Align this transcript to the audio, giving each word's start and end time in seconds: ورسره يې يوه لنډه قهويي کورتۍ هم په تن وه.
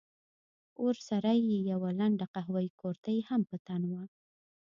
ورسره 0.85 1.31
يې 1.47 1.57
يوه 1.71 1.89
لنډه 1.99 2.25
قهويي 2.33 2.69
کورتۍ 2.81 3.17
هم 3.29 3.41
په 3.49 3.57
تن 3.67 3.81
وه. 3.91 4.03